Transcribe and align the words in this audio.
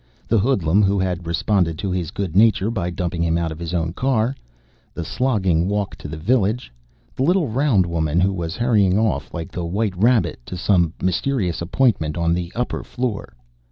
the 0.27 0.39
hoodlum 0.39 0.81
who 0.81 0.97
had 0.97 1.27
responded 1.27 1.77
to 1.77 1.91
his 1.91 2.09
good 2.09 2.35
nature 2.35 2.71
by 2.71 2.89
dumping 2.89 3.23
him 3.23 3.37
out 3.37 3.51
of 3.51 3.59
his 3.59 3.71
own 3.71 3.93
car... 3.93 4.35
the 4.95 5.05
slogging 5.05 5.67
walk 5.69 5.95
to 5.95 6.07
the 6.07 6.17
village... 6.17 6.73
the 7.15 7.21
little 7.21 7.47
round 7.49 7.85
woman 7.85 8.19
who 8.19 8.33
was 8.33 8.55
hurrying 8.55 8.97
off, 8.97 9.31
like 9.31 9.51
the 9.51 9.63
White 9.63 9.95
Rabbit, 9.95 10.39
to 10.47 10.57
some 10.57 10.91
mysterious 11.03 11.61
appointment 11.61 12.17
on 12.17 12.33
the 12.33 12.51
upper 12.55 12.83
floor 12.83 13.35